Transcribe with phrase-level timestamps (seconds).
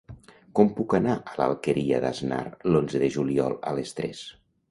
[0.59, 4.27] Com puc anar a l'Alqueria d'Asnar l'onze de juliol a les tres?